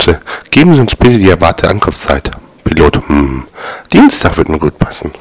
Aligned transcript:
Antworte, 0.00 0.20
geben 0.50 0.74
Sie 0.74 0.80
uns 0.80 0.96
bitte 0.96 1.18
die 1.18 1.28
erwartete 1.28 1.68
Ankunftszeit. 1.68 2.30
Pilot, 2.64 3.06
hm, 3.06 3.44
Dienstag 3.92 4.36
wird 4.38 4.48
mir 4.48 4.58
gut 4.58 4.78
passen. 4.78 5.12